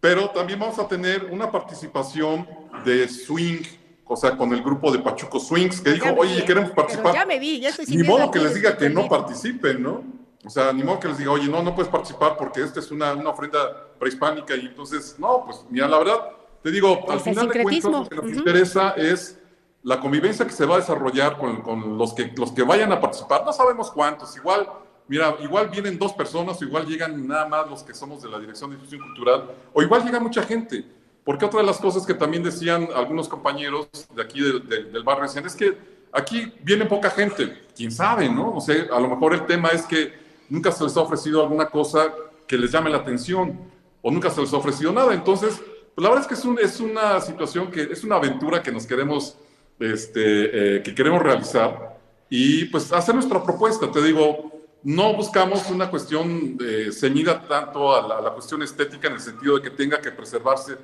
Pero 0.01 0.31
también 0.31 0.59
vamos 0.59 0.77
a 0.79 0.87
tener 0.89 1.29
una 1.31 1.49
participación 1.49 2.45
de 2.83 3.07
swing, 3.07 3.61
o 4.05 4.17
sea, 4.17 4.35
con 4.35 4.51
el 4.53 4.61
grupo 4.61 4.91
de 4.91 4.99
Pachuco 4.99 5.39
Swings, 5.39 5.79
que 5.79 5.91
dijo, 5.91 6.09
oye, 6.17 6.43
queremos 6.43 6.71
participar. 6.71 7.13
ya 7.13 7.25
me 7.25 7.39
vi, 7.39 7.61
ya 7.61 7.69
estoy 7.69 7.85
Ni 7.85 8.03
modo 8.03 8.29
que 8.29 8.39
les 8.39 8.53
diga 8.53 8.75
que 8.75 8.89
no 8.89 9.07
participen, 9.07 9.81
¿no? 9.81 10.03
O 10.43 10.49
sea, 10.49 10.73
ni 10.73 10.83
modo 10.83 10.99
que 10.99 11.07
les 11.07 11.19
diga, 11.19 11.31
oye, 11.31 11.47
no, 11.47 11.63
no 11.63 11.73
puedes 11.73 11.89
participar 11.89 12.35
porque 12.35 12.61
esta 12.61 12.81
es 12.81 12.91
una, 12.91 13.13
una 13.13 13.29
ofrenda 13.29 13.87
prehispánica 13.97 14.57
y 14.57 14.65
entonces, 14.65 15.15
no, 15.17 15.45
pues 15.45 15.63
mira, 15.69 15.87
la 15.87 15.99
verdad, 15.99 16.19
te 16.61 16.69
digo, 16.69 17.09
al 17.09 17.21
final 17.21 17.47
de 17.47 17.63
cuentas 17.63 17.91
lo 17.91 18.09
que 18.09 18.15
nos 18.17 18.37
interesa 18.37 18.89
es 18.97 19.38
la 19.83 19.99
convivencia 19.99 20.45
que 20.45 20.51
se 20.51 20.65
va 20.65 20.75
a 20.75 20.79
desarrollar 20.79 21.37
con, 21.37 21.61
con, 21.61 21.97
los, 21.97 22.13
que, 22.13 22.31
los 22.35 22.51
que 22.51 22.63
vayan 22.63 22.91
a 22.91 22.99
participar. 22.99 23.43
No 23.45 23.53
sabemos 23.53 23.91
cuántos, 23.91 24.35
igual, 24.35 24.67
mira, 25.07 25.35
igual 25.41 25.69
vienen 25.69 25.97
dos 25.97 26.13
personas, 26.13 26.61
o 26.61 26.65
igual 26.65 26.85
llegan 26.85 27.27
nada 27.27 27.47
más 27.47 27.69
los 27.69 27.83
que 27.83 27.93
somos 27.93 28.21
de 28.21 28.29
la 28.29 28.39
Dirección 28.39 28.69
de 28.69 28.75
Difusión 28.75 29.01
Cultural, 29.01 29.51
o 29.73 29.81
igual 29.81 30.03
llega 30.03 30.19
mucha 30.19 30.43
gente. 30.43 30.85
Porque 31.23 31.45
otra 31.45 31.59
de 31.59 31.65
las 31.65 31.77
cosas 31.77 32.05
que 32.05 32.13
también 32.13 32.43
decían 32.43 32.87
algunos 32.95 33.27
compañeros 33.27 33.87
de 34.15 34.21
aquí 34.21 34.41
del 34.41 35.03
barrio 35.03 35.25
es 35.25 35.55
que 35.55 35.77
aquí 36.11 36.53
viene 36.63 36.85
poca 36.85 37.09
gente. 37.11 37.67
Quién 37.75 37.91
sabe, 37.91 38.27
¿no? 38.29 38.55
O 38.55 38.61
sea, 38.61 38.87
a 38.91 38.99
lo 38.99 39.09
mejor 39.09 39.33
el 39.33 39.45
tema 39.45 39.69
es 39.69 39.83
que 39.83 40.13
nunca 40.49 40.71
se 40.71 40.83
les 40.83 40.97
ha 40.97 41.01
ofrecido 41.01 41.43
alguna 41.43 41.67
cosa 41.67 42.11
que 42.47 42.57
les 42.57 42.71
llame 42.71 42.89
la 42.89 42.97
atención 42.97 43.59
o 44.01 44.09
nunca 44.09 44.29
se 44.31 44.41
les 44.41 44.51
ha 44.53 44.57
ofrecido 44.57 44.91
nada. 44.91 45.13
Entonces, 45.13 45.61
pues 45.93 46.03
la 46.03 46.09
verdad 46.09 46.21
es 46.21 46.27
que 46.27 46.63
es, 46.63 46.73
es 46.73 46.79
una 46.79 47.19
situación 47.21 47.69
que 47.69 47.83
es 47.83 48.03
una 48.03 48.15
aventura 48.15 48.63
que 48.63 48.71
nos 48.71 48.87
queremos 48.87 49.37
este, 49.79 50.77
eh, 50.77 50.83
que 50.83 50.93
queremos 50.93 51.21
realizar 51.21 51.97
y 52.29 52.65
pues 52.65 52.91
hacer 52.91 53.15
nuestra 53.15 53.41
propuesta. 53.43 53.91
Te 53.91 54.01
digo, 54.01 54.51
no 54.83 55.13
buscamos 55.13 55.69
una 55.69 55.89
cuestión 55.89 56.57
eh, 56.61 56.89
ceñida 56.91 57.41
tanto 57.47 57.93
a 57.93 58.21
la, 58.21 58.31
cuestión 58.31 58.61
estética 58.61 59.07
en 59.07 59.15
el 59.15 59.19
sentido 59.19 59.55
de 59.55 59.63
que 59.63 59.71
tenga 59.71 59.99
que 59.99 60.11
preservarse 60.11 60.77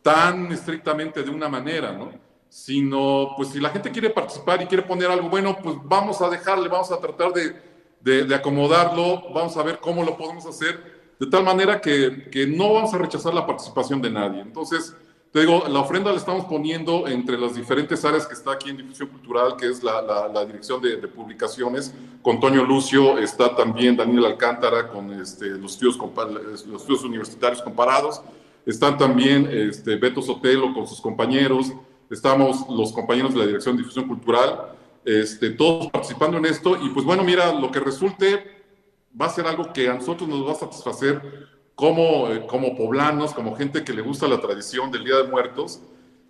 tan 0.00 0.50
estrictamente 0.52 1.22
de 1.22 1.30
una 1.30 1.48
manera, 1.48 1.92
¿no? 1.92 2.12
Sino, 2.48 3.32
pues 3.36 3.48
si 3.50 3.60
la 3.60 3.70
gente 3.70 3.90
quiere 3.90 4.10
participar 4.10 4.62
y 4.62 4.66
quiere 4.66 4.82
poner 4.82 5.10
algo 5.10 5.28
bueno, 5.28 5.56
pues 5.62 5.76
vamos 5.84 6.20
a 6.20 6.28
dejarle, 6.28 6.68
vamos 6.68 6.90
a 6.92 6.98
tratar 6.98 7.32
de, 7.32 7.56
de, 8.00 8.24
de 8.24 8.34
acomodarlo, 8.34 9.32
vamos 9.32 9.56
a 9.56 9.62
ver 9.62 9.78
cómo 9.78 10.04
lo 10.04 10.16
podemos 10.16 10.44
hacer, 10.44 11.02
de 11.18 11.26
tal 11.26 11.44
manera 11.44 11.80
que, 11.80 12.28
que 12.30 12.46
no 12.46 12.74
vamos 12.74 12.92
a 12.92 12.98
rechazar 12.98 13.32
la 13.32 13.46
participación 13.46 14.02
de 14.02 14.10
nadie. 14.10 14.40
Entonces, 14.40 14.94
te 15.32 15.40
digo, 15.40 15.64
la 15.66 15.80
ofrenda 15.80 16.10
la 16.10 16.18
estamos 16.18 16.44
poniendo 16.44 17.08
entre 17.08 17.38
las 17.38 17.54
diferentes 17.54 18.04
áreas 18.04 18.26
que 18.26 18.34
está 18.34 18.52
aquí 18.52 18.68
en 18.68 18.76
Difusión 18.76 19.08
Cultural, 19.08 19.56
que 19.56 19.66
es 19.66 19.82
la, 19.82 20.02
la, 20.28 20.44
dirección 20.44 20.82
de, 20.82 20.98
publicaciones. 21.08 21.94
Con 22.20 22.38
Toño 22.38 22.62
Lucio 22.66 23.16
está 23.16 23.56
también 23.56 23.96
Daniel 23.96 24.26
Alcántara 24.26 24.88
con 24.88 25.10
este, 25.10 25.46
los, 25.46 25.72
estudios, 25.72 25.96
los 26.66 26.82
estudios 26.82 27.04
universitarios 27.04 27.62
comparados. 27.62 28.20
Están 28.66 28.98
también 28.98 29.48
este, 29.50 29.96
Beto 29.96 30.20
Sotelo 30.20 30.74
con 30.74 30.86
sus 30.86 31.00
compañeros. 31.00 31.72
Estamos 32.10 32.68
los 32.68 32.92
compañeros 32.92 33.32
de 33.32 33.40
la 33.40 33.46
Dirección 33.46 33.74
de 33.74 33.84
Difusión 33.84 34.06
Cultural, 34.06 34.76
este, 35.02 35.48
todos 35.48 35.90
participando 35.90 36.36
en 36.36 36.44
esto. 36.44 36.76
Y 36.76 36.90
pues 36.90 37.06
bueno, 37.06 37.24
mira, 37.24 37.54
lo 37.54 37.70
que 37.70 37.80
resulte 37.80 38.64
va 39.18 39.26
a 39.26 39.30
ser 39.30 39.46
algo 39.46 39.72
que 39.72 39.88
a 39.88 39.94
nosotros 39.94 40.28
nos 40.28 40.46
va 40.46 40.52
a 40.52 40.56
satisfacer 40.56 41.48
como, 41.74 42.28
eh, 42.28 42.46
como 42.46 42.76
poblanos, 42.76 43.32
como 43.34 43.56
gente 43.56 43.84
que 43.84 43.92
le 43.92 44.02
gusta 44.02 44.28
la 44.28 44.40
tradición 44.40 44.90
del 44.90 45.04
Día 45.04 45.16
de 45.16 45.24
Muertos. 45.24 45.80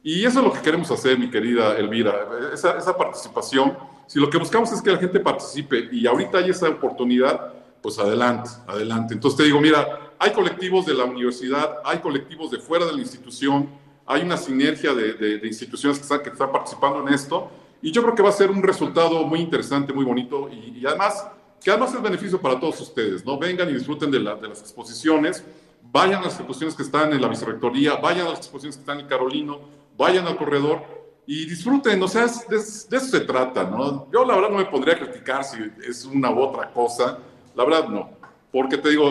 Y 0.02 0.24
eso 0.24 0.40
es 0.40 0.44
lo 0.44 0.52
que 0.52 0.60
queremos 0.60 0.90
hacer, 0.90 1.18
mi 1.18 1.30
querida 1.30 1.76
Elvira, 1.76 2.28
esa, 2.52 2.76
esa 2.76 2.96
participación. 2.96 3.76
Si 4.06 4.18
lo 4.18 4.28
que 4.28 4.38
buscamos 4.38 4.72
es 4.72 4.82
que 4.82 4.90
la 4.90 4.98
gente 4.98 5.20
participe 5.20 5.88
y 5.92 6.06
ahorita 6.06 6.38
hay 6.38 6.50
esa 6.50 6.68
oportunidad, 6.68 7.52
pues 7.80 7.98
adelante, 7.98 8.50
adelante. 8.66 9.14
Entonces 9.14 9.38
te 9.38 9.44
digo, 9.44 9.60
mira, 9.60 10.12
hay 10.18 10.32
colectivos 10.32 10.86
de 10.86 10.94
la 10.94 11.04
universidad, 11.04 11.78
hay 11.84 11.98
colectivos 11.98 12.50
de 12.50 12.58
fuera 12.58 12.86
de 12.86 12.92
la 12.92 13.00
institución, 13.00 13.68
hay 14.06 14.22
una 14.22 14.36
sinergia 14.36 14.94
de, 14.94 15.14
de, 15.14 15.46
instituciones 15.46 15.98
que 15.98 16.02
están, 16.02 16.22
que 16.22 16.30
están 16.30 16.50
participando 16.50 17.06
en 17.06 17.14
esto 17.14 17.50
y 17.80 17.90
yo 17.90 18.02
creo 18.02 18.14
que 18.14 18.22
va 18.22 18.28
a 18.28 18.32
ser 18.32 18.50
un 18.50 18.62
resultado 18.62 19.24
muy 19.24 19.40
interesante, 19.40 19.92
muy 19.92 20.04
bonito 20.04 20.48
y, 20.50 20.78
y 20.80 20.86
además 20.86 21.26
que 21.62 21.70
además 21.70 21.94
es 21.94 22.02
beneficio 22.02 22.40
para 22.40 22.58
todos 22.58 22.80
ustedes, 22.80 23.24
¿no? 23.24 23.38
Vengan 23.38 23.68
y 23.70 23.74
disfruten 23.74 24.10
de, 24.10 24.18
de 24.18 24.48
las 24.48 24.60
exposiciones, 24.60 25.44
vayan 25.90 26.20
a 26.20 26.24
las 26.24 26.34
exposiciones 26.34 26.74
que 26.74 26.82
están 26.82 27.12
en 27.12 27.20
la 27.20 27.28
vicerrectoría, 27.28 27.96
vayan 27.96 28.26
a 28.26 28.30
las 28.30 28.38
exposiciones 28.38 28.76
que 28.76 28.82
están 28.82 29.00
en 29.00 29.06
Carolino, 29.06 29.60
vayan 29.96 30.26
al 30.26 30.36
corredor 30.36 30.82
y 31.26 31.46
disfruten, 31.46 32.02
o 32.02 32.08
sea, 32.08 32.26
de, 32.26 32.56
eso 32.56 32.98
se 32.98 33.20
trata, 33.20 33.64
¿no? 33.64 34.10
Yo 34.12 34.24
la 34.24 34.34
verdad 34.34 34.50
no 34.50 34.58
me 34.58 34.64
pondría 34.64 34.94
a 34.94 34.98
criticar 34.98 35.44
si 35.44 35.58
es 35.86 36.04
una 36.04 36.30
u 36.30 36.40
otra 36.40 36.72
cosa, 36.72 37.18
la 37.54 37.64
verdad 37.64 37.88
no, 37.88 38.10
porque 38.50 38.78
te 38.78 38.90
digo, 38.90 39.10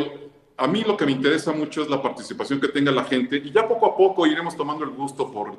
a 0.57 0.67
mí 0.67 0.83
lo 0.83 0.97
que 0.97 1.05
me 1.05 1.13
interesa 1.13 1.51
mucho 1.53 1.81
es 1.81 1.89
la 1.89 2.01
participación 2.01 2.59
que 2.59 2.67
tenga 2.67 2.91
la 2.91 3.05
gente 3.05 3.37
y 3.37 3.51
ya 3.51 3.67
poco 3.67 3.85
a 3.85 3.95
poco 3.95 4.27
iremos 4.27 4.55
tomando 4.57 4.83
el 4.83 4.91
gusto 4.91 5.31
por, 5.31 5.55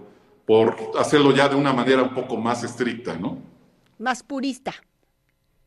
por 0.47 0.77
hacerlo 0.99 1.33
ya 1.33 1.49
de 1.49 1.57
una 1.57 1.73
manera 1.73 2.03
un 2.03 2.15
poco 2.15 2.37
más 2.37 2.63
estricta, 2.63 3.17
¿no? 3.17 3.39
Más 3.99 4.23
purista. 4.23 4.75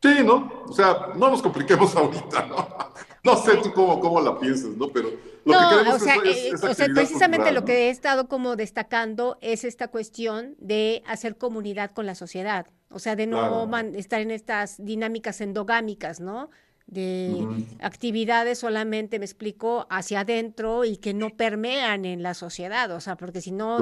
Sí, 0.06 0.24
¿no? 0.24 0.64
O 0.68 0.74
sea, 0.74 1.08
no 1.16 1.30
nos 1.30 1.42
compliquemos 1.42 1.96
ahorita, 1.96 2.46
¿no? 2.46 2.68
No 3.24 3.36
sé 3.38 3.58
tú 3.58 3.74
cómo, 3.74 4.00
cómo 4.00 4.22
la 4.22 4.38
piensas, 4.40 4.78
¿no? 4.78 4.90
Pero 4.90 5.10
lo 5.46 5.54
que 5.54 5.66
queremos 5.70 5.96
o 5.96 6.00
sea, 6.00 6.16
es, 6.24 6.38
eh, 6.38 6.54
o 6.62 6.74
sea 6.76 6.88
precisamente 6.94 7.52
lo 7.52 7.66
que 7.66 7.88
he 7.88 7.90
estado 7.90 8.28
como 8.28 8.56
destacando 8.56 9.40
es 9.42 9.64
esta 9.64 9.88
cuestión 9.88 10.56
de 10.60 11.02
hacer 11.08 11.38
comunidad 11.38 11.92
con 11.92 12.06
la 12.06 12.14
sociedad, 12.14 12.68
o 12.90 13.00
sea, 13.00 13.16
de 13.16 13.26
no 13.26 13.68
estar 13.96 14.22
en 14.22 14.30
estas 14.30 14.76
dinámicas 14.78 15.42
endogámicas, 15.42 16.20
¿no? 16.20 16.52
De 16.88 17.66
actividades 17.82 18.60
solamente, 18.60 19.18
me 19.18 19.26
explico, 19.26 19.88
hacia 19.90 20.20
adentro 20.20 20.86
y 20.86 20.98
que 20.98 21.14
no 21.14 21.32
permean 21.32 22.06
en 22.06 22.22
la 22.22 22.34
sociedad, 22.34 22.92
o 22.92 23.00
sea, 23.00 23.18
porque 23.18 23.42
si 23.42 23.52
no, 23.52 23.78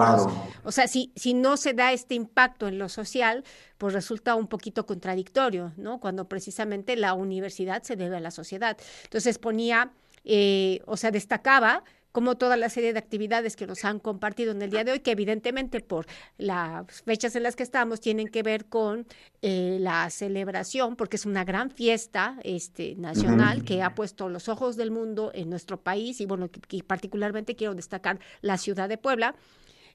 o 0.63 0.71
sea, 0.71 0.87
si, 0.87 1.11
si 1.15 1.33
no 1.33 1.57
se 1.57 1.73
da 1.73 1.91
este 1.91 2.15
impacto 2.15 2.67
en 2.67 2.79
lo 2.79 2.87
social, 2.87 3.43
pues 3.77 3.93
resulta 3.93 4.35
un 4.35 4.47
poquito 4.47 4.85
contradictorio, 4.85 5.73
¿no? 5.75 5.99
Cuando 5.99 6.29
precisamente 6.29 6.95
la 6.95 7.13
universidad 7.13 7.83
se 7.83 7.97
debe 7.97 8.17
a 8.17 8.21
la 8.21 8.31
sociedad. 8.31 8.77
Entonces 9.03 9.37
ponía, 9.37 9.91
eh, 10.23 10.79
o 10.85 10.95
sea, 10.95 11.11
destacaba 11.11 11.83
como 12.13 12.37
toda 12.37 12.55
la 12.57 12.69
serie 12.69 12.93
de 12.93 12.99
actividades 12.99 13.55
que 13.55 13.65
nos 13.67 13.83
han 13.83 13.99
compartido 13.99 14.51
en 14.51 14.61
el 14.61 14.69
día 14.69 14.83
de 14.83 14.91
hoy, 14.91 14.99
que 14.99 15.11
evidentemente 15.11 15.81
por 15.81 16.05
las 16.37 17.01
fechas 17.01 17.35
en 17.35 17.41
las 17.41 17.55
que 17.55 17.63
estamos 17.63 17.99
tienen 17.99 18.27
que 18.27 18.43
ver 18.43 18.65
con 18.65 19.07
eh, 19.41 19.77
la 19.81 20.07
celebración, 20.11 20.95
porque 20.95 21.17
es 21.17 21.25
una 21.25 21.43
gran 21.43 21.71
fiesta 21.71 22.37
este, 22.43 22.95
nacional 22.95 23.65
que 23.65 23.81
ha 23.81 23.95
puesto 23.95 24.29
los 24.29 24.47
ojos 24.47 24.77
del 24.77 24.91
mundo 24.91 25.31
en 25.33 25.49
nuestro 25.49 25.81
país 25.81 26.21
y 26.21 26.27
bueno, 26.27 26.51
y 26.69 26.83
particularmente 26.83 27.55
quiero 27.55 27.73
destacar 27.73 28.19
la 28.41 28.59
ciudad 28.59 28.87
de 28.87 28.99
Puebla. 28.99 29.35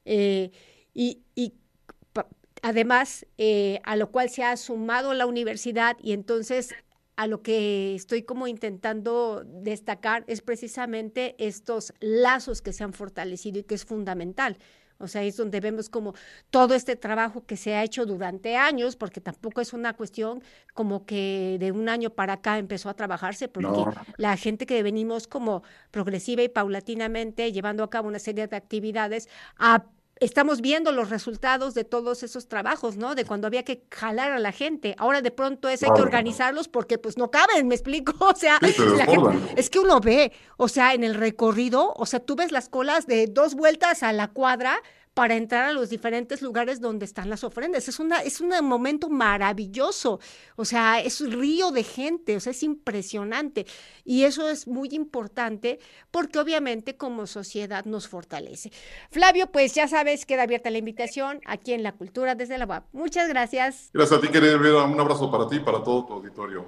Eh, 0.03 0.51
y, 0.93 1.23
además, 2.61 3.25
eh, 3.37 3.79
a 3.85 3.95
lo 3.95 4.11
cual 4.11 4.29
se 4.29 4.43
ha 4.43 4.57
sumado 4.57 5.13
la 5.13 5.25
universidad 5.25 5.95
y 6.03 6.11
entonces 6.11 6.75
a 7.19 7.27
lo 7.27 7.41
que 7.41 7.95
estoy 7.95 8.23
como 8.23 8.47
intentando 8.47 9.43
destacar 9.45 10.23
es 10.27 10.39
precisamente 10.39 11.35
estos 11.37 11.93
lazos 11.99 12.61
que 12.61 12.71
se 12.71 12.85
han 12.85 12.93
fortalecido 12.93 13.59
y 13.59 13.63
que 13.63 13.75
es 13.75 13.83
fundamental. 13.83 14.57
O 14.99 15.07
sea, 15.09 15.23
es 15.23 15.35
donde 15.35 15.59
vemos 15.59 15.89
como 15.89 16.13
todo 16.49 16.75
este 16.75 16.95
trabajo 16.95 17.45
que 17.45 17.57
se 17.57 17.75
ha 17.75 17.83
hecho 17.83 18.05
durante 18.05 18.55
años, 18.55 18.95
porque 18.95 19.19
tampoco 19.19 19.59
es 19.59 19.73
una 19.73 19.97
cuestión 19.97 20.41
como 20.73 21.05
que 21.05 21.57
de 21.59 21.73
un 21.73 21.89
año 21.89 22.09
para 22.09 22.33
acá 22.33 22.57
empezó 22.57 22.87
a 22.87 22.93
trabajarse, 22.93 23.49
porque 23.49 23.83
la 24.15 24.37
gente 24.37 24.65
que 24.65 24.81
venimos 24.81 25.27
como 25.27 25.61
progresiva 25.91 26.41
y 26.41 26.47
paulatinamente 26.47 27.51
llevando 27.51 27.83
a 27.83 27.89
cabo 27.89 28.07
una 28.07 28.19
serie 28.19 28.47
de 28.47 28.55
actividades, 28.55 29.27
a 29.57 29.83
estamos 30.19 30.61
viendo 30.61 30.91
los 30.91 31.09
resultados 31.09 31.73
de 31.73 31.83
todos 31.83 32.23
esos 32.23 32.47
trabajos, 32.47 32.97
¿no? 32.97 33.15
De 33.15 33.25
cuando 33.25 33.47
había 33.47 33.63
que 33.63 33.83
jalar 33.91 34.31
a 34.31 34.39
la 34.39 34.51
gente. 34.51 34.95
Ahora 34.97 35.21
de 35.21 35.31
pronto 35.31 35.69
es 35.69 35.83
hay 35.83 35.91
que 35.95 36.01
organizarlos 36.01 36.67
porque 36.67 36.97
pues 36.97 37.17
no 37.17 37.31
caben, 37.31 37.67
me 37.67 37.75
explico. 37.75 38.13
O 38.29 38.35
sea, 38.35 38.59
es 39.55 39.69
que 39.69 39.79
uno 39.79 39.99
ve, 39.99 40.31
o 40.55 40.67
sea, 40.67 40.93
en 40.93 41.03
el 41.03 41.15
recorrido, 41.15 41.93
o 41.95 42.05
sea, 42.05 42.19
tú 42.19 42.35
ves 42.35 42.51
las 42.51 42.69
colas 42.69 43.07
de 43.07 43.27
dos 43.27 43.55
vueltas 43.55 44.03
a 44.03 44.13
la 44.13 44.27
cuadra 44.27 44.81
para 45.19 45.35
entrar 45.35 45.65
a 45.65 45.73
los 45.73 45.89
diferentes 45.89 46.41
lugares 46.41 46.79
donde 46.79 47.03
están 47.03 47.29
las 47.29 47.43
ofrendas. 47.43 47.89
Es, 47.89 47.99
una, 47.99 48.19
es 48.19 48.39
un 48.39 48.53
momento 48.63 49.09
maravilloso, 49.09 50.21
o 50.55 50.63
sea, 50.63 51.01
es 51.01 51.19
un 51.19 51.33
río 51.33 51.71
de 51.71 51.83
gente, 51.83 52.37
o 52.37 52.39
sea, 52.39 52.51
es 52.51 52.63
impresionante. 52.63 53.65
Y 54.05 54.23
eso 54.23 54.47
es 54.47 54.65
muy 54.65 54.87
importante 54.93 55.79
porque 56.09 56.39
obviamente 56.39 56.95
como 56.95 57.27
sociedad 57.27 57.83
nos 57.83 58.07
fortalece. 58.07 58.71
Flavio, 59.11 59.51
pues 59.51 59.75
ya 59.75 59.89
sabes, 59.89 60.25
queda 60.25 60.43
abierta 60.43 60.69
la 60.69 60.77
invitación 60.77 61.41
aquí 61.45 61.73
en 61.73 61.83
La 61.83 61.91
Cultura 61.91 62.35
desde 62.35 62.57
la 62.57 62.65
UAP. 62.65 62.85
Muchas 62.93 63.27
gracias. 63.27 63.89
Gracias 63.91 64.19
a 64.19 64.21
ti, 64.21 64.29
querida 64.29 64.55
Un 64.85 65.01
abrazo 65.01 65.29
para 65.29 65.49
ti 65.49 65.57
y 65.57 65.59
para 65.59 65.83
todo 65.83 66.05
tu 66.05 66.13
auditorio. 66.13 66.65